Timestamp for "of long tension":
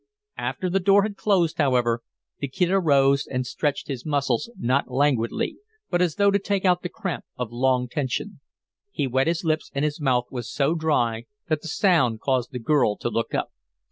7.37-8.39